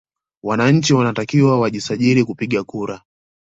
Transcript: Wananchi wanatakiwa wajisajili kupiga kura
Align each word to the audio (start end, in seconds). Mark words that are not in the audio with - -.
Wananchi 0.43 0.93
wanatakiwa 0.93 1.59
wajisajili 1.59 2.25
kupiga 2.25 2.63
kura 2.63 3.01